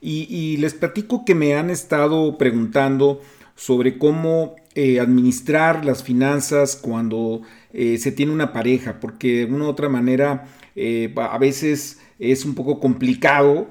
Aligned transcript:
Y, 0.00 0.56
les 0.56 0.74
platico 0.74 1.24
que 1.24 1.34
me 1.34 1.54
han 1.54 1.70
estado 1.70 2.38
preguntando 2.38 3.20
sobre 3.54 3.98
cómo 3.98 4.56
eh, 4.74 4.98
administrar 5.00 5.84
las 5.84 6.02
finanzas 6.02 6.76
cuando 6.76 7.42
eh, 7.72 7.98
se 7.98 8.10
tiene 8.10 8.32
una 8.32 8.52
pareja, 8.52 8.98
porque 9.00 9.46
de 9.46 9.52
una 9.52 9.66
u 9.66 9.68
otra 9.68 9.90
manera 9.90 10.46
eh, 10.74 11.12
a 11.16 11.36
veces 11.36 11.98
es 12.18 12.44
un 12.44 12.54
poco 12.54 12.80
complicado 12.80 13.68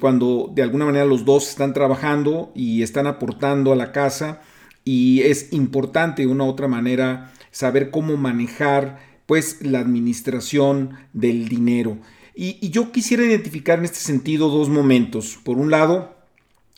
cuando 0.00 0.50
de 0.54 0.62
alguna 0.62 0.84
manera 0.84 1.04
los 1.04 1.24
dos 1.24 1.48
están 1.48 1.72
trabajando 1.72 2.52
y 2.54 2.82
están 2.82 3.08
aportando 3.08 3.72
a 3.72 3.76
la 3.76 3.90
casa 3.90 4.40
y 4.84 5.22
es 5.22 5.52
importante 5.52 6.22
de 6.22 6.28
una 6.28 6.44
u 6.44 6.48
otra 6.48 6.68
manera 6.68 7.32
saber 7.50 7.90
cómo 7.90 8.16
manejar 8.16 8.98
pues 9.26 9.62
la 9.62 9.80
administración 9.80 10.90
del 11.12 11.48
dinero. 11.48 11.98
Y, 12.34 12.68
yo 12.70 12.90
quisiera 12.90 13.24
identificar 13.24 13.78
en 13.78 13.84
este 13.84 14.00
sentido 14.00 14.48
dos 14.48 14.68
momentos. 14.68 15.38
Por 15.44 15.56
un 15.56 15.70
lado, 15.70 16.14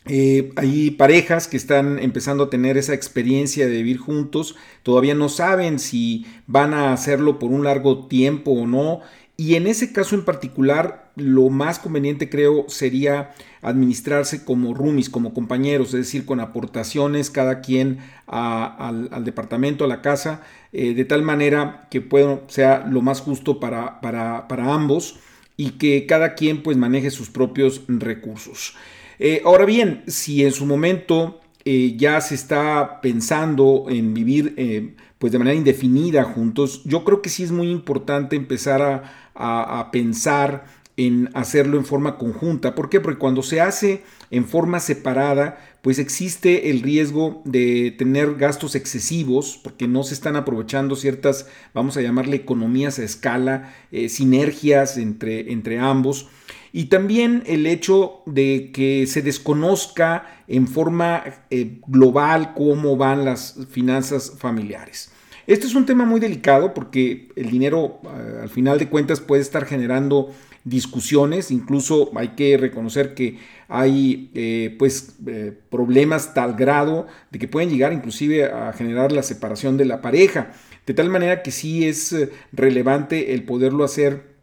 eh, 0.05 0.53
hay 0.57 0.91
parejas 0.91 1.49
que 1.49 1.57
están 1.57 1.99
empezando 1.99 2.45
a 2.45 2.51
tener 2.51 2.77
esa 2.77 2.95
experiencia 2.95 3.67
de 3.67 3.73
vivir 3.73 3.99
juntos, 3.99 4.55
todavía 4.83 5.15
no 5.15 5.29
saben 5.29 5.79
si 5.79 6.27
van 6.47 6.75
a 6.75 6.93
hacerlo 6.93 7.39
por 7.39 7.51
un 7.51 7.65
largo 7.65 8.07
tiempo 8.07 8.53
o 8.53 8.67
no. 8.67 9.01
Y 9.39 9.55
en 9.55 9.67
ese 9.67 9.93
caso 9.93 10.15
en 10.15 10.25
particular, 10.25 11.13
lo 11.17 11.51
más 11.51 11.79
conveniente 11.79 12.31
creo 12.31 12.67
sería 12.69 13.35
administrarse 13.61 14.45
como 14.45 14.73
roomies, 14.73 15.11
como 15.11 15.35
compañeros, 15.35 15.89
es 15.89 16.01
decir, 16.01 16.25
con 16.25 16.41
aportaciones 16.41 17.31
cada 17.31 17.61
quien 17.61 17.99
al, 18.27 19.25
departamento, 19.25 19.85
a 19.85 19.89
la 19.89 20.01
casa, 20.01 20.43
eh, 20.73 20.95
de 20.95 21.05
tal 21.05 21.23
manera 21.23 21.87
que 21.91 22.01
pueda, 22.01 22.41
sea 22.49 22.87
lo 22.89 23.03
más 23.03 23.21
justo 23.21 23.61
para, 23.61 24.01
para, 24.01 24.49
para 24.49 24.73
ambos 24.73 25.19
y 25.57 25.73
que 25.73 26.07
cada 26.07 26.35
quien 26.35 26.63
pues 26.63 26.77
maneje 26.77 27.11
sus 27.11 27.31
propios 27.31 27.83
recursos. 27.89 28.75
Eh, 29.19 29.43
ahora 29.45 29.65
bien, 29.65 30.03
si 30.07 30.45
en 30.45 30.53
su 30.53 30.67
momento 30.67 31.41
eh, 31.65 31.95
ya 31.97 32.21
se 32.21 32.35
está 32.35 33.01
pensando 33.01 33.87
en 33.89 34.15
vivir 34.15 34.55
eh, 34.57 34.95
pues 35.19 35.33
de 35.33 35.39
manera 35.39 35.57
indefinida 35.57 36.25
juntos, 36.25 36.83
yo 36.85 37.05
creo 37.05 37.23
que 37.23 37.31
sí 37.31 37.43
es 37.43 37.53
muy 37.53 37.71
importante 37.71 38.37
empezar 38.37 38.83
a, 38.83 39.81
a 39.81 39.91
pensar 39.91 40.67
en 40.97 41.31
hacerlo 41.35 41.77
en 41.77 41.85
forma 41.85 42.17
conjunta. 42.17 42.75
¿Por 42.75 42.89
qué? 42.89 43.01
Porque 43.01 43.19
cuando 43.19 43.43
se 43.43 43.61
hace 43.61 44.03
en 44.31 44.47
forma 44.47 44.81
separada, 44.81 45.59
pues 45.83 45.99
existe 45.99 46.71
el 46.71 46.81
riesgo 46.81 47.43
de 47.45 47.95
tener 47.97 48.35
gastos 48.37 48.75
excesivos, 48.75 49.61
porque 49.63 49.87
no 49.87 50.03
se 50.03 50.15
están 50.15 50.37
aprovechando 50.37 50.97
ciertas, 50.97 51.49
vamos 51.75 51.97
a 51.97 52.03
llamarle 52.03 52.37
economías 52.37 52.99
a 52.99 53.05
escala, 53.05 53.75
eh, 53.93 54.09
sinergias 54.09 54.97
entre, 54.97 55.53
entre 55.53 55.79
ambos. 55.79 56.29
Y 56.73 56.87
también 56.87 57.43
el 57.47 57.67
hecho 57.67 58.23
de 58.27 58.71
que 58.73 59.07
se 59.07 59.23
desconozca 59.23 60.43
en 60.49 60.67
forma 60.67 61.25
eh, 61.51 61.81
global 61.87 62.55
cómo 62.55 62.97
van 62.97 63.25
las 63.25 63.59
finanzas 63.71 64.33
familiares. 64.39 65.11
Este 65.47 65.67
es 65.67 65.75
un 65.75 65.87
tema 65.87 66.05
muy 66.05 66.21
delicado 66.21 66.75
porque 66.75 67.29
el 67.37 67.51
dinero 67.51 68.01
eh, 68.05 68.41
al 68.43 68.49
final 68.49 68.79
de 68.79 68.89
cuentas 68.89 69.21
puede 69.21 69.43
estar 69.43 69.65
generando 69.65 70.35
discusiones, 70.67 71.53
incluso 71.53 72.11
hay 72.17 72.31
que 72.31 72.57
reconocer 72.57 73.15
que 73.15 73.39
hay 73.69 74.33
eh, 74.35 74.75
pues 74.81 75.15
eh, 75.29 75.57
problemas 75.71 76.35
tal 76.35 76.55
grado 76.55 77.07
de 77.31 77.39
que 77.39 77.47
pueden 77.47 77.71
llegar 77.71 77.93
inclusive 77.93 78.47
a 78.47 78.73
generar 78.73 79.13
la 79.13 79.23
separación 79.23 79.77
de 79.77 79.85
la 79.85 80.03
pareja, 80.03 80.53
de 80.85 80.93
tal 80.93 81.09
manera 81.09 81.43
que 81.43 81.53
sí 81.53 81.87
es 81.87 82.13
eh, 82.13 82.31
relevante 82.53 83.33
el 83.33 83.45
poderlo 83.45 83.85
hacer 83.85 84.36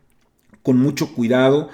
con 0.63 0.77
mucho 0.77 1.13
cuidado, 1.13 1.69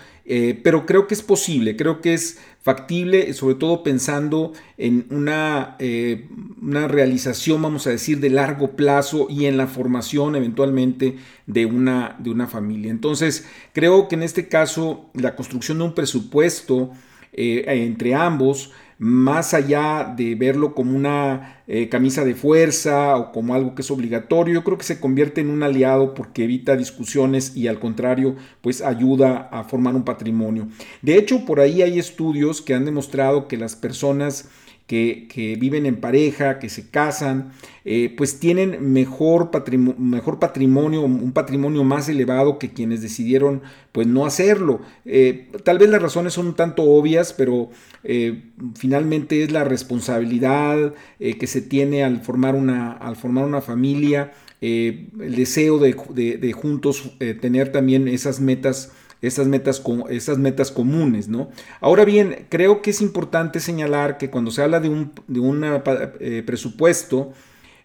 pero 0.63 0.85
creo 0.85 1.07
que 1.07 1.16
es 1.16 1.23
posible, 1.23 1.75
creo 1.75 2.01
que 2.01 2.13
es 2.13 2.38
factible, 2.61 3.33
sobre 3.33 3.55
todo 3.55 3.83
pensando 3.83 4.53
en 4.77 5.07
una, 5.09 5.75
eh, 5.79 6.27
una, 6.61 6.88
realización, 6.88 7.61
vamos 7.61 7.88
a 7.88 7.91
decir, 7.91 8.19
de 8.19 8.29
largo 8.29 8.75
plazo 8.75 9.27
y 9.29 9.45
en 9.45 9.57
la 9.57 9.67
formación 9.67 10.35
eventualmente 10.35 11.16
de 11.47 11.66
una, 11.66 12.17
de 12.19 12.29
una 12.29 12.47
familia. 12.47 12.91
Entonces, 12.91 13.47
creo 13.73 14.07
que 14.07 14.16
en 14.16 14.23
este 14.23 14.50
caso 14.50 15.09
la 15.13 15.35
construcción 15.35 15.77
de 15.77 15.85
un 15.85 15.95
presupuesto 15.95 16.91
eh, 17.31 17.63
entre 17.67 18.13
ambos 18.13 18.71
más 19.00 19.54
allá 19.54 20.14
de 20.16 20.36
verlo 20.36 20.76
como 20.76 20.94
una 20.94 21.64
eh, 21.68 21.88
camisa 21.88 22.26
de 22.26 22.36
fuerza 22.36 23.16
o 23.16 23.32
como 23.32 23.56
algo 23.56 23.74
que 23.74 23.82
es 23.82 23.90
obligatorio, 23.90 24.56
yo 24.56 24.64
creo 24.66 24.78
que 24.78 24.84
se 24.84 25.00
convierte 25.00 25.40
en 25.40 25.50
un 25.50 25.64
aliado 25.64 26.14
porque 26.14 26.44
evita 26.44 26.76
discusiones 26.76 27.56
y 27.56 27.68
al 27.68 27.80
contrario, 27.80 28.36
pues 28.62 28.82
ayuda 28.82 29.48
a 29.54 29.64
formar 29.64 29.96
un 29.96 30.04
patrimonio. 30.04 30.68
De 31.02 31.16
hecho, 31.16 31.46
por 31.46 31.62
ahí 31.62 31.82
hay 31.82 31.98
estudios 31.98 32.62
que 32.62 32.74
han 32.74 32.84
demostrado 32.84 33.48
que 33.48 33.56
las 33.56 33.78
personas 33.78 34.50
que, 34.89 35.55
viven 35.59 35.85
en 35.85 35.97
pareja, 35.97 36.57
que 36.57 36.67
se 36.67 36.89
casan, 36.89 37.51
eh, 37.85 38.11
pues 38.17 38.39
tienen 38.39 38.91
mejor, 38.91 39.51
mejor, 40.00 40.39
patrimonio, 40.39 41.01
un 41.03 41.31
patrimonio 41.31 41.83
más 41.83 42.09
elevado 42.09 42.57
que 42.57 42.72
quienes 42.72 43.03
decidieron 43.03 43.61
pues 43.91 44.07
no 44.07 44.25
hacerlo. 44.25 44.81
Eh, 45.05 45.51
tal 45.63 45.77
vez 45.77 45.91
las 45.91 46.01
razones 46.01 46.33
son 46.33 46.47
un 46.47 46.55
tanto 46.55 46.81
obvias, 46.81 47.33
pero 47.33 47.69
eh, 48.03 48.45
finalmente 48.73 49.44
es 49.44 49.51
la 49.51 49.63
responsabilidad 49.63 50.95
que 51.19 51.47
se 51.47 51.61
tiene 51.61 52.03
al 52.03 52.21
formar 52.21 52.56
una, 52.56 52.94
al 52.94 53.16
formar 53.16 53.45
una 53.45 53.61
familia, 53.61 54.33
el 54.59 55.35
deseo 55.35 55.77
de, 55.77 55.94
de 56.39 56.51
juntos 56.53 57.16
tener 57.41 57.71
también 57.71 58.07
esas 58.07 58.39
metas 58.39 58.91
esas 59.22 59.47
metas, 59.47 59.84
metas 60.38 60.72
comunes, 60.72 61.28
¿no? 61.28 61.50
Ahora 61.81 62.06
bien, 62.06 62.46
creo 62.50 62.81
que 62.81 62.91
es 62.91 63.02
importante 63.02 63.59
señalar 63.59 64.18
que 64.18 64.30
cuando 64.30 64.52
se 64.52 64.62
habla 64.62 64.80
de 64.80 64.90
un 64.90 65.12
de 65.28 65.81
eh, 66.19 66.44
presupuesto, 66.46 67.34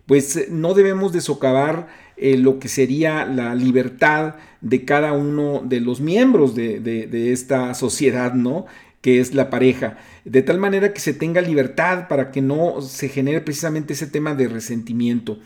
pues 0.06 0.36
eh, 0.36 0.48
no 0.50 0.74
debemos 0.74 1.12
de 1.12 1.20
socavar 1.20 1.88
eh, 2.16 2.36
lo 2.36 2.58
que 2.58 2.68
sería 2.68 3.24
la 3.24 3.54
libertad 3.54 4.36
de 4.60 4.84
cada 4.84 5.12
uno 5.12 5.62
de 5.64 5.80
los 5.80 6.00
miembros 6.00 6.54
de, 6.54 6.80
de 6.80 7.32
esta 7.32 7.74
sociedad, 7.74 8.34
¿no? 8.34 8.66
que 9.04 9.20
es 9.20 9.34
la 9.34 9.50
pareja, 9.50 9.98
de 10.24 10.40
tal 10.40 10.58
manera 10.58 10.94
que 10.94 11.00
se 11.00 11.12
tenga 11.12 11.42
libertad 11.42 12.08
para 12.08 12.30
que 12.30 12.40
no 12.40 12.80
se 12.80 13.10
genere 13.10 13.42
precisamente 13.42 13.92
ese 13.92 14.06
tema 14.06 14.34
de 14.34 14.48
resentimiento. 14.48 15.38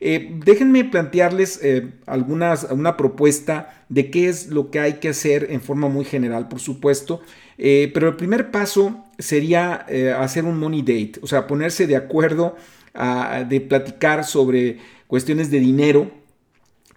Eh, 0.00 0.40
déjenme 0.44 0.84
plantearles 0.84 1.60
eh, 1.62 1.88
algunas, 2.06 2.64
una 2.70 2.96
propuesta 2.96 3.84
de 3.88 4.10
qué 4.10 4.28
es 4.28 4.48
lo 4.48 4.70
que 4.70 4.80
hay 4.80 4.94
que 4.94 5.08
hacer 5.08 5.48
en 5.50 5.60
forma 5.60 5.88
muy 5.88 6.04
general, 6.04 6.48
por 6.48 6.60
supuesto. 6.60 7.20
Eh, 7.58 7.90
pero 7.94 8.08
el 8.08 8.16
primer 8.16 8.50
paso 8.50 9.04
sería 9.18 9.86
hacer 10.20 10.44
un 10.44 10.58
money 10.58 10.82
date, 10.82 11.14
o 11.22 11.26
sea, 11.26 11.46
ponerse 11.46 11.86
de 11.86 11.96
acuerdo 11.96 12.56
de 13.48 13.60
platicar 13.60 14.24
sobre 14.24 14.78
cuestiones 15.06 15.50
de 15.50 15.60
dinero 15.60 16.10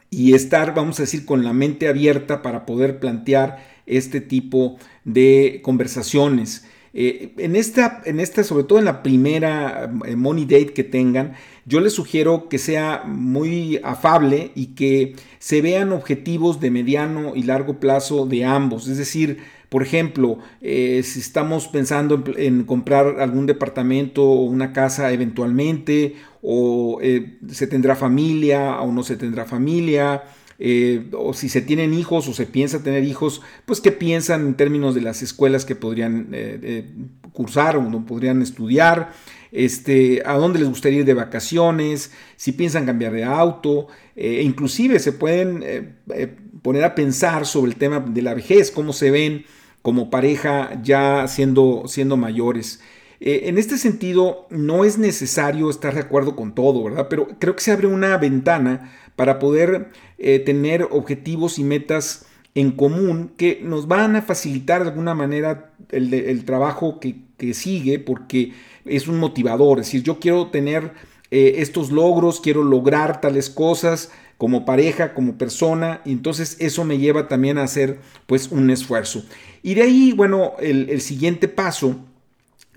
y 0.09 0.33
estar, 0.33 0.73
vamos 0.73 0.99
a 0.99 1.03
decir, 1.03 1.25
con 1.25 1.43
la 1.43 1.53
mente 1.53 1.87
abierta 1.87 2.41
para 2.41 2.65
poder 2.65 2.99
plantear 2.99 3.65
este 3.85 4.21
tipo 4.21 4.77
de 5.03 5.61
conversaciones. 5.63 6.65
Eh, 6.93 7.33
en, 7.37 7.55
esta, 7.55 8.01
en 8.05 8.19
esta, 8.19 8.43
sobre 8.43 8.63
todo 8.63 8.79
en 8.79 8.85
la 8.85 9.03
primera 9.03 9.91
eh, 10.05 10.15
money 10.15 10.45
date 10.45 10.73
que 10.73 10.83
tengan, 10.83 11.33
yo 11.69 11.79
les 11.81 11.93
sugiero 11.93 12.49
que 12.49 12.57
sea 12.57 13.03
muy 13.05 13.79
afable 13.83 14.51
y 14.55 14.73
que 14.73 15.15
se 15.37 15.61
vean 15.61 15.93
objetivos 15.93 16.59
de 16.59 16.71
mediano 16.71 17.33
y 17.35 17.43
largo 17.43 17.79
plazo 17.79 18.25
de 18.25 18.43
ambos. 18.43 18.87
Es 18.87 18.97
decir, 18.97 19.37
por 19.69 19.83
ejemplo, 19.83 20.39
eh, 20.61 21.01
si 21.03 21.19
estamos 21.19 21.67
pensando 21.67 22.23
en, 22.37 22.63
comprar 22.63 23.21
algún 23.21 23.45
departamento 23.45 24.23
o 24.23 24.45
una 24.45 24.73
casa 24.73 25.11
eventualmente, 25.11 26.15
o 26.41 26.99
se 27.49 27.67
tendrá 27.67 27.95
familia 27.95 28.81
o 28.81 28.91
no 28.91 29.03
se 29.03 29.15
tendrá 29.15 29.45
familia, 29.45 30.23
eh, 30.61 31.07
o 31.13 31.33
si 31.33 31.47
se 31.47 31.61
tienen 31.61 31.93
hijos 31.93 32.27
o 32.27 32.33
se 32.33 32.45
piensa 32.45 32.83
tener 32.83 33.05
hijos, 33.05 33.41
pues 33.65 33.79
qué 33.79 33.93
piensan 33.93 34.41
en 34.47 34.53
términos 34.55 34.93
de 34.93 35.01
las 35.01 35.21
escuelas 35.21 35.63
que 35.63 35.75
podrían 35.75 36.27
eh, 36.33 36.59
eh, 36.61 36.89
cursar 37.31 37.77
o 37.77 37.83
no 37.83 38.05
podrían 38.05 38.41
estudiar, 38.41 39.13
este, 39.53 40.21
a 40.25 40.33
dónde 40.33 40.59
les 40.59 40.67
gustaría 40.67 40.99
ir 40.99 41.05
de 41.05 41.13
vacaciones, 41.13 42.11
si 42.35 42.51
piensan 42.51 42.85
cambiar 42.85 43.13
de 43.13 43.23
auto, 43.23 43.87
e 44.15 44.43
inclusive 44.43 44.99
se 44.99 45.13
pueden 45.13 45.95
poner 46.61 46.83
a 46.83 46.93
pensar 46.93 47.45
sobre 47.45 47.71
el 47.71 47.77
tema 47.77 48.01
de 48.01 48.21
la 48.21 48.33
vejez, 48.33 48.69
cómo 48.69 48.91
se 48.91 49.11
ven 49.11 49.45
como 49.81 50.09
pareja 50.09 50.79
ya 50.83 51.25
siendo, 51.27 51.83
siendo 51.87 52.17
mayores. 52.17 52.81
Eh, 53.21 53.43
en 53.45 53.57
este 53.57 53.77
sentido, 53.77 54.47
no 54.49 54.85
es 54.85 54.97
necesario 54.97 55.69
estar 55.69 55.93
de 55.93 56.01
acuerdo 56.01 56.35
con 56.35 56.55
todo, 56.55 56.83
¿verdad? 56.83 57.07
Pero 57.09 57.27
creo 57.37 57.55
que 57.55 57.63
se 57.63 57.71
abre 57.71 57.87
una 57.87 58.17
ventana 58.17 58.91
para 59.15 59.39
poder 59.39 59.89
eh, 60.17 60.39
tener 60.39 60.87
objetivos 60.89 61.59
y 61.59 61.63
metas 61.63 62.25
en 62.55 62.71
común 62.71 63.31
que 63.37 63.59
nos 63.61 63.87
van 63.87 64.15
a 64.15 64.21
facilitar 64.21 64.83
de 64.83 64.89
alguna 64.89 65.13
manera 65.13 65.73
el, 65.89 66.45
trabajo 66.45 66.99
que, 66.99 67.27
sigue 67.53 67.99
porque 67.99 68.53
es 68.85 69.07
un 69.07 69.17
motivador. 69.17 69.79
Es 69.79 69.87
decir, 69.87 70.03
yo 70.03 70.19
quiero 70.19 70.47
tener 70.47 70.93
eh, 71.31 71.55
estos 71.57 71.91
logros, 71.91 72.39
quiero 72.39 72.63
lograr 72.63 73.21
tales 73.21 73.49
cosas 73.49 74.11
como 74.37 74.65
pareja, 74.65 75.13
como 75.13 75.37
persona, 75.37 76.01
y 76.05 76.13
entonces 76.13 76.55
eso 76.59 76.85
me 76.85 76.97
lleva 76.97 77.27
también 77.27 77.57
a 77.57 77.63
hacer 77.63 77.99
pues 78.25 78.49
un 78.51 78.69
esfuerzo. 78.69 79.23
Y 79.61 79.73
de 79.73 79.81
ahí, 79.81 80.13
bueno, 80.13 80.53
el 80.61 81.01
siguiente 81.01 81.49
paso 81.49 81.97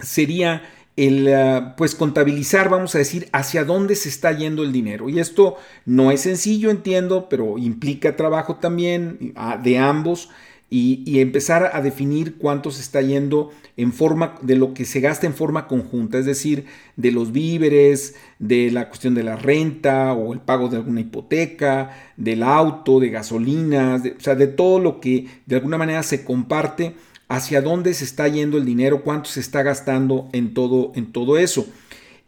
sería 0.03 0.63
el 0.97 1.33
ah, 1.33 1.75
pues 1.77 1.95
contabilizar, 1.95 2.69
vamos 2.69 2.95
a 2.95 2.99
decir, 2.99 3.29
hacia 3.33 3.65
dónde 3.65 3.95
se 3.97 4.09
está 4.09 4.33
yendo 4.33 4.63
el 4.63 4.73
dinero. 4.73 5.09
Y 5.09 5.21
esto 5.21 5.57
no 5.87 6.11
es 6.11 6.21
sencillo, 6.21 6.71
entiendo, 6.71 7.29
pero 7.29 7.59
implica 7.59 8.17
trabajo 8.17 8.57
también 8.57 9.33
ah, 9.37 9.59
de 9.63 9.79
ambos 9.79 10.29
y, 10.75 11.21
empezar 11.21 11.71
a 11.75 11.83
definir 11.83 12.37
cuánto 12.39 12.71
se 12.71 12.81
está 12.81 13.03
yendo 13.03 13.51
en 13.77 13.93
forma 13.93 14.37
de 14.41 14.57
lo 14.57 14.73
que 14.73 14.87
se 14.87 15.01
gasta 15.01 15.27
en 15.27 15.35
forma 15.35 15.69
conjunta, 15.69 16.17
es 16.19 16.25
decir, 16.25 16.65
de 16.97 17.13
los 17.13 17.31
víveres, 17.31 18.15
de 18.39 18.71
la 18.71 18.89
cuestión 18.89 19.15
de 19.15 19.23
la 19.23 19.37
renta 19.37 20.15
o 20.15 20.33
el 20.33 20.41
pago 20.41 20.69
de 20.69 20.79
alguna 20.79 21.03
hipoteca, 21.03 21.91
del 22.17 22.43
auto, 22.43 23.01
de 23.01 23.11
gasolinas, 23.11 24.01
o 24.17 24.21
sea, 24.21 24.35
de 24.35 24.47
todo 24.47 24.79
lo 24.79 24.99
que 24.99 25.27
de 25.45 25.57
alguna 25.57 25.77
manera 25.77 26.03
se 26.03 26.25
comparte 26.25 26.95
hacia 27.33 27.63
dónde 27.63 27.95
se 27.95 28.05
está 28.05 28.29
yendo 28.29 28.59
el 28.59 28.67
dinero, 28.67 29.03
cuánto 29.03 29.31
se 29.31 29.41
está 29.41 29.63
gastando 29.63 30.29
en 30.33 30.53
todo, 30.53 30.93
en 30.95 31.13
todo 31.13 31.39
eso. 31.39 31.67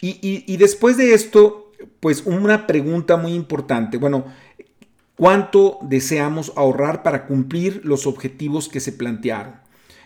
Y, 0.01 0.56
después 0.56 0.97
de 0.97 1.12
esto, 1.12 1.73
pues 2.01 2.23
una 2.25 2.67
pregunta 2.67 3.19
muy 3.19 3.35
importante. 3.35 3.99
Bueno, 3.99 4.25
¿cuánto 5.15 5.79
deseamos 5.83 6.53
ahorrar 6.56 7.03
para 7.03 7.27
cumplir 7.27 7.83
los 7.85 8.06
objetivos 8.06 8.69
que 8.69 8.81
se 8.81 8.93
plantearon? 8.93 9.55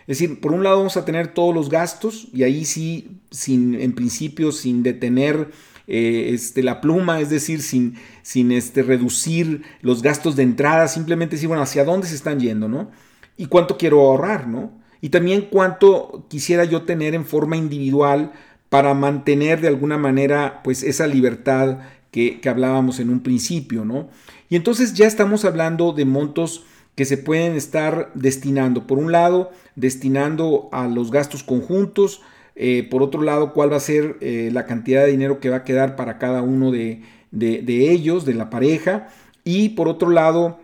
Es 0.01 0.19
decir, 0.19 0.41
por 0.41 0.51
un 0.51 0.63
lado 0.63 0.77
vamos 0.77 0.97
a 0.97 1.05
tener 1.05 1.33
todos 1.33 1.55
los 1.55 1.69
gastos 1.69 2.27
y 2.33 2.43
ahí 2.43 2.65
sí, 2.65 3.21
sin, 3.31 3.75
en 3.75 3.93
principio, 3.93 4.51
sin 4.51 4.83
detener 4.83 5.51
eh, 5.87 6.31
este, 6.33 6.61
la 6.61 6.81
pluma, 6.81 7.21
es 7.21 7.29
decir, 7.29 7.61
sin, 7.61 7.95
sin 8.21 8.51
este, 8.51 8.83
reducir 8.83 9.63
los 9.81 10.01
gastos 10.01 10.35
de 10.35 10.43
entrada, 10.43 10.89
simplemente 10.89 11.35
decir, 11.35 11.47
bueno, 11.47 11.63
hacia 11.63 11.85
dónde 11.85 12.07
se 12.07 12.15
están 12.15 12.39
yendo, 12.39 12.67
¿no? 12.67 12.91
Y 13.37 13.45
cuánto 13.45 13.77
quiero 13.77 14.01
ahorrar, 14.01 14.47
¿no? 14.47 14.78
Y 15.01 15.09
también 15.09 15.47
cuánto 15.49 16.25
quisiera 16.29 16.65
yo 16.65 16.83
tener 16.83 17.15
en 17.15 17.25
forma 17.25 17.57
individual 17.57 18.31
para 18.69 18.93
mantener 18.93 19.61
de 19.61 19.67
alguna 19.67 19.97
manera 19.97 20.61
pues 20.63 20.83
esa 20.83 21.07
libertad 21.07 21.79
que, 22.11 22.39
hablábamos 22.45 22.99
en 22.99 23.09
un 23.09 23.21
principio, 23.21 23.85
¿no? 23.85 24.09
Y 24.49 24.55
entonces 24.55 24.93
ya 24.93 25.07
estamos 25.07 25.45
hablando 25.45 25.91
de 25.91 26.05
montos 26.05 26.65
que 26.95 27.05
se 27.05 27.17
pueden 27.17 27.55
estar 27.55 28.11
destinando. 28.13 28.87
Por 28.87 28.97
un 28.97 29.11
lado, 29.11 29.51
destinando 29.75 30.69
a 30.71 30.87
los 30.87 31.11
gastos 31.11 31.43
conjuntos, 31.43 32.21
eh, 32.55 32.87
por 32.89 33.03
otro 33.03 33.21
lado, 33.21 33.53
cuál 33.53 33.71
va 33.71 33.77
a 33.77 33.81
ser 33.81 34.17
eh, 34.21 34.49
la 34.51 34.65
cantidad 34.65 35.05
de 35.05 35.11
dinero 35.11 35.39
que 35.39 35.49
va 35.49 35.57
a 35.57 35.63
quedar 35.63 35.95
para 35.95 36.17
cada 36.17 36.41
uno 36.41 36.71
de, 36.71 37.03
de 37.31 37.91
ellos, 37.91 38.25
de 38.25 38.33
la 38.33 38.49
pareja, 38.49 39.07
y 39.43 39.69
por 39.69 39.87
otro 39.87 40.09
lado, 40.09 40.59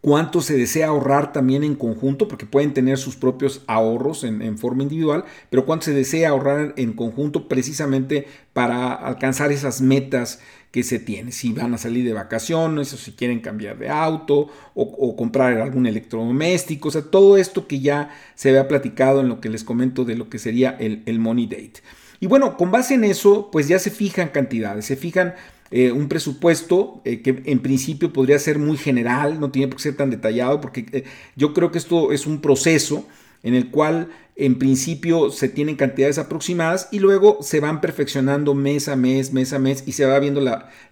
cuánto 0.00 0.40
se 0.40 0.56
desea 0.56 0.88
ahorrar 0.88 1.32
también 1.32 1.64
en 1.64 1.74
conjunto, 1.74 2.28
porque 2.28 2.46
pueden 2.46 2.72
tener 2.72 2.98
sus 2.98 3.16
propios 3.16 3.62
ahorros 3.66 4.24
en, 4.24 4.58
forma 4.58 4.82
individual, 4.82 5.24
pero 5.50 5.66
cuánto 5.66 5.86
se 5.86 5.92
desea 5.92 6.30
ahorrar 6.30 6.74
en 6.76 6.92
conjunto 6.92 7.48
precisamente 7.48 8.26
para 8.52 8.92
alcanzar 8.92 9.52
esas 9.52 9.80
metas 9.80 10.40
que 10.70 10.82
se 10.82 10.98
tiene, 10.98 11.32
si 11.32 11.52
van 11.52 11.72
a 11.72 11.78
salir 11.78 12.04
de 12.04 12.12
vacaciones 12.12 12.92
o 12.92 12.98
si 12.98 13.12
quieren 13.12 13.40
cambiar 13.40 13.78
de 13.78 13.88
auto 13.88 14.48
o, 14.74 15.16
comprar 15.16 15.58
algún 15.58 15.86
electrodoméstico, 15.86 16.88
o 16.88 16.90
sea, 16.90 17.02
todo 17.02 17.38
esto 17.38 17.66
que 17.66 17.80
ya 17.80 18.10
se 18.34 18.50
había 18.50 18.68
platicado 18.68 19.20
en 19.20 19.28
lo 19.28 19.40
que 19.40 19.48
les 19.48 19.64
comento 19.64 20.04
de 20.04 20.16
lo 20.16 20.28
que 20.28 20.38
sería 20.38 20.76
el, 20.78 21.02
el 21.06 21.18
Money 21.18 21.46
Date. 21.46 21.80
Y 22.20 22.26
bueno, 22.26 22.56
con 22.56 22.70
base 22.70 22.94
en 22.94 23.04
eso, 23.04 23.48
pues 23.50 23.68
ya 23.68 23.78
se 23.78 23.90
fijan 23.90 24.28
cantidades, 24.28 24.84
se 24.84 24.96
fijan 24.96 25.34
eh, 25.70 25.92
un 25.92 26.08
presupuesto 26.08 27.02
eh, 27.04 27.20
que 27.20 27.42
en 27.44 27.58
principio 27.60 28.12
podría 28.12 28.38
ser 28.38 28.58
muy 28.58 28.78
general, 28.78 29.38
no 29.38 29.50
tiene 29.50 29.68
por 29.68 29.76
qué 29.76 29.82
ser 29.82 29.96
tan 29.96 30.10
detallado, 30.10 30.60
porque 30.60 30.86
eh, 30.92 31.04
yo 31.36 31.52
creo 31.52 31.70
que 31.70 31.78
esto 31.78 32.12
es 32.12 32.26
un 32.26 32.40
proceso 32.40 33.06
en 33.42 33.54
el 33.54 33.70
cual 33.70 34.08
en 34.34 34.58
principio 34.58 35.30
se 35.30 35.48
tienen 35.48 35.76
cantidades 35.76 36.18
aproximadas 36.18 36.88
y 36.90 37.00
luego 37.00 37.38
se 37.42 37.60
van 37.60 37.80
perfeccionando 37.80 38.54
mes 38.54 38.88
a 38.88 38.96
mes, 38.96 39.32
mes 39.32 39.52
a 39.52 39.58
mes 39.58 39.84
y 39.86 39.92
se 39.92 40.06
va 40.06 40.18
viendo 40.18 40.40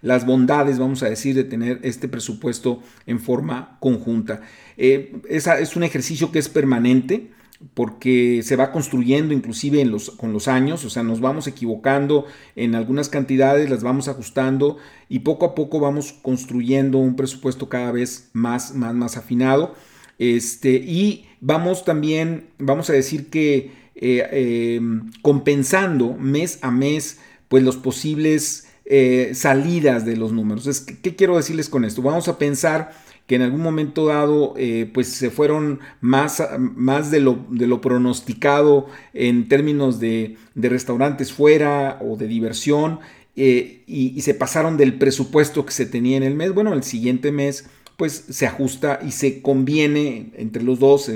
las 0.01 0.25
bondades, 0.25 0.79
vamos 0.79 1.01
a 1.01 1.09
decir, 1.09 1.35
de 1.35 1.43
tener 1.43 1.79
este 1.83 2.07
presupuesto 2.07 2.83
en 3.05 3.19
forma 3.19 3.77
conjunta. 3.79 4.41
es 4.77 5.75
un 5.75 5.83
ejercicio 5.83 6.31
que 6.31 6.39
es 6.39 6.49
permanente 6.49 7.31
porque 7.73 8.41
se 8.43 8.55
va 8.55 8.71
construyendo 8.71 9.33
inclusive 9.33 9.85
con 10.17 10.33
los 10.33 10.47
años, 10.47 10.85
o 10.85 10.89
sea, 10.89 11.03
nos 11.03 11.21
vamos 11.21 11.47
equivocando 11.47 12.25
en 12.55 12.75
algunas 12.75 13.09
cantidades, 13.09 13.69
las 13.69 13.83
vamos 13.83 14.07
ajustando 14.07 14.77
y 15.09 15.19
poco 15.19 15.45
a 15.45 15.55
poco 15.55 15.79
vamos 15.79 16.13
construyendo 16.21 16.99
un 16.99 17.15
presupuesto 17.15 17.69
cada 17.69 17.91
vez 17.91 18.29
más, 18.33 18.75
más, 18.75 18.93
más 18.93 19.17
afinado. 19.17 19.75
Este, 20.19 20.71
y 20.71 21.25
vamos 21.41 21.85
también, 21.85 22.47
vamos 22.57 22.89
a 22.89 22.93
decir 22.93 23.29
que 23.29 23.71
eh, 23.95 24.75
em, 24.75 25.11
compensando 25.21 26.13
mes 26.13 26.59
a 26.61 26.69
mes, 26.69 27.19
pues 27.47 27.63
los 27.63 27.77
posibles 27.77 28.67
eh, 28.85 29.31
salidas 29.33 30.05
de 30.05 30.15
los 30.15 30.31
números. 30.31 30.85
¿Qué 31.01 31.15
quiero 31.15 31.37
decirles 31.37 31.69
con 31.69 31.85
esto? 31.85 32.01
Vamos 32.01 32.27
a 32.27 32.37
pensar 32.37 32.91
que 33.27 33.35
en 33.35 33.41
algún 33.41 33.61
momento 33.61 34.05
dado 34.05 34.53
eh, 34.57 34.89
pues 34.93 35.09
se 35.09 35.29
fueron 35.29 35.81
más, 35.99 36.41
más 36.57 37.11
de, 37.11 37.19
lo, 37.19 37.81
pronosticado 37.81 38.87
en 39.13 39.49
términos 39.49 39.99
de, 39.99 40.37
restaurantes 40.55 41.33
fuera 41.33 41.99
o 42.01 42.15
de 42.15 42.27
diversión 42.27 42.99
eh, 43.35 43.83
y, 43.85 44.19
se 44.21 44.33
pasaron 44.33 44.77
del 44.77 44.97
presupuesto 44.97 45.65
que 45.65 45.73
se 45.73 45.85
tenía 45.85 46.17
en 46.17 46.23
el 46.23 46.35
mes. 46.35 46.53
Bueno, 46.53 46.73
el 46.73 46.83
siguiente 46.83 47.31
mes 47.31 47.69
pues 47.97 48.25
se 48.29 48.45
ajusta 48.45 48.99
y 49.05 49.11
se 49.11 49.41
conviene 49.41 50.31
entre 50.35 50.63
los 50.63 50.79
dos, 50.79 51.11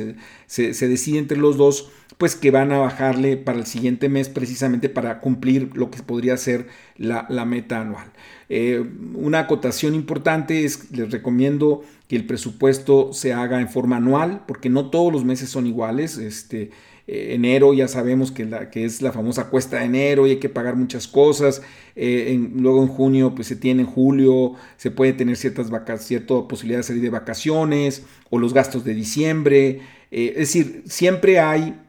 se, 0.47 0.73
se 0.73 0.87
decide 0.87 1.19
entre 1.19 1.37
los 1.37 1.55
dos 1.55 1.91
pues 2.21 2.35
que 2.35 2.51
van 2.51 2.71
a 2.71 2.77
bajarle 2.77 3.35
para 3.35 3.57
el 3.57 3.65
siguiente 3.65 4.07
mes 4.07 4.29
precisamente 4.29 4.89
para 4.89 5.21
cumplir 5.21 5.71
lo 5.73 5.89
que 5.89 6.03
podría 6.03 6.37
ser 6.37 6.67
la, 6.95 7.25
meta 7.45 7.81
anual. 7.81 8.11
Eh, 8.47 8.85
una 9.15 9.39
acotación 9.39 9.95
importante 9.95 10.63
es, 10.63 10.91
les 10.91 11.09
recomiendo 11.09 11.81
que 12.11 12.17
el 12.17 12.25
presupuesto 12.25 13.13
se 13.13 13.31
haga 13.31 13.61
en 13.61 13.69
forma 13.69 13.95
anual, 13.95 14.43
porque 14.45 14.69
no 14.69 14.89
todos 14.89 15.13
los 15.13 15.23
meses 15.23 15.47
son 15.47 15.65
iguales. 15.65 16.17
Este, 16.17 16.71
eh, 17.07 17.35
enero 17.35 17.73
ya 17.73 17.87
sabemos 17.87 18.33
que, 18.33 18.43
la, 18.43 18.69
que 18.69 18.83
es 18.83 19.01
la 19.01 19.13
famosa 19.13 19.49
cuesta 19.49 19.79
de 19.79 19.85
enero 19.85 20.27
y 20.27 20.31
hay 20.31 20.35
que 20.35 20.49
pagar 20.49 20.75
muchas 20.75 21.07
cosas. 21.07 21.61
Eh, 21.95 22.37
luego 22.53 22.81
en 22.81 22.89
junio 22.89 23.33
pues 23.33 23.47
se 23.47 23.55
tiene, 23.55 23.83
en 23.83 23.87
julio 23.87 24.55
se 24.75 24.91
puede 24.91 25.13
tener 25.13 25.37
ciertas 25.37 25.69
vacaciones, 25.69 26.07
cierta 26.07 26.49
posibilidad 26.49 26.79
de 26.79 26.83
salir 26.83 27.01
de 27.01 27.11
vacaciones 27.11 28.03
o 28.29 28.39
los 28.39 28.53
gastos 28.53 28.83
de 28.83 28.93
diciembre. 28.93 29.79
Eh, 30.11 30.31
es 30.31 30.53
decir, 30.53 30.83
siempre 30.87 31.39
hay 31.39 31.81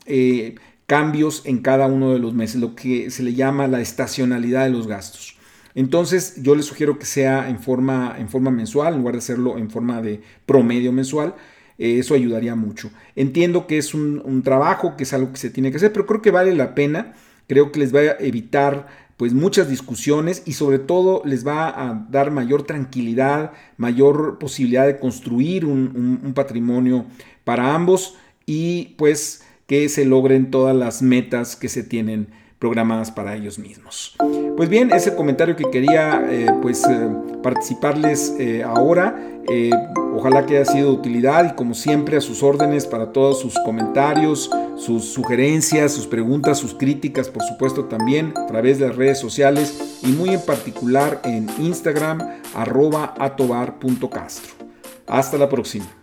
cambios 0.87 1.43
en 1.47 1.63
cada 1.63 1.89
uno 1.89 2.13
de 2.13 2.21
los 2.21 2.33
meses, 2.33 2.61
lo 2.61 2.77
que 2.77 3.11
se 3.11 3.25
le 3.25 3.35
llama 3.35 3.67
la 3.67 3.81
estacionalidad 3.81 4.67
de 4.67 4.71
los 4.71 4.87
gastos. 4.87 5.37
Entonces 5.75 6.43
yo 6.43 6.55
les 6.55 6.67
sugiero 6.67 6.99
que 6.99 7.07
sea 7.07 7.49
en 7.49 7.59
forma, 7.59 8.17
en 8.19 8.29
forma 8.29 8.51
mensual, 8.51 8.95
en 8.95 9.01
lugar 9.01 9.15
de 9.15 9.19
hacerlo 9.19 9.59
en 9.59 9.71
forma 9.71 10.03
de 10.03 10.21
promedio 10.47 10.93
mensual. 10.93 11.35
Eh, 11.79 11.99
eso 11.99 12.15
ayudaría 12.15 12.55
mucho. 12.55 12.91
Entiendo 13.17 13.67
que 13.67 13.79
es 13.79 13.95
un, 13.95 14.43
trabajo, 14.43 14.97
que 14.97 15.05
es 15.05 15.13
algo 15.13 15.33
que 15.33 15.39
se 15.39 15.51
tiene 15.51 15.71
que 15.71 15.79
hacer, 15.79 15.93
pero 15.93 16.07
creo 16.07 16.23
que 16.23 16.31
vale 16.31 16.55
la 16.55 16.75
pena. 16.75 17.15
Creo 17.49 17.73
que 17.73 17.81
les 17.81 17.95
va 17.95 18.01
a 18.01 18.17
evitar 18.21 18.87
pues 19.17 19.33
muchas 19.33 19.69
discusiones 19.69 20.43
y 20.47 20.55
sobre 20.55 20.79
todo 20.79 21.23
les 21.25 21.47
va 21.47 21.69
a 21.69 22.07
dar 22.11 22.31
mayor 22.31 22.65
tranquilidad, 22.65 23.53
mayor 23.77 24.39
posibilidad 24.39 24.87
de 24.87 24.99
construir 24.99 25.65
un 25.65 26.33
patrimonio 26.35 27.07
para 27.45 27.75
ambos 27.75 28.17
y 28.47 28.95
pues 28.99 29.43
que 29.67 29.89
se 29.89 30.05
logren 30.05 30.51
todas 30.51 30.75
las 30.75 31.03
metas 31.03 31.57
que 31.57 31.69
se 31.69 31.83
tienen 31.83 32.29
programadas 32.59 33.11
para 33.11 33.35
ellos 33.37 33.59
mismos. 33.59 34.17
Pues 34.57 34.69
bien, 34.69 34.93
ese 34.93 35.15
comentario 35.15 35.57
que 35.57 35.65
quería 35.71 36.23
eh, 36.31 36.47
pues 36.61 36.85
eh, 36.85 37.09
participarles 37.43 38.35
eh, 38.39 38.63
ahora, 38.63 39.17
ojalá 40.15 40.47
que 40.47 40.59
haya 40.59 40.65
sido 40.65 40.91
de 40.91 40.97
utilidad 40.99 41.51
y 41.51 41.57
como 41.57 41.75
siempre 41.75 42.17
a 42.17 42.21
sus 42.21 42.43
órdenes 42.43 42.87
para 42.87 43.13
todos 43.13 43.41
sus 43.41 43.55
comentarios, 43.65 44.51
sus 44.77 45.07
sugerencias, 45.07 45.93
sus 45.93 46.07
preguntas, 46.07 46.59
sus 46.59 46.75
críticas, 46.75 47.29
por 47.29 47.43
supuesto 47.43 47.87
también 47.87 48.35
a 48.37 48.47
través 48.47 48.79
de 48.79 48.89
las 48.89 48.97
redes 48.97 49.19
sociales 49.19 50.01
y 50.03 50.13
muy 50.13 50.31
en 50.31 50.41
particular 50.43 51.21
en 51.25 51.49
Instagram 51.59 52.21
arroba 52.55 53.15
atobar.castro. 53.19 54.53
Hasta 55.07 55.39
la 55.39 55.49
próxima. 55.49 56.02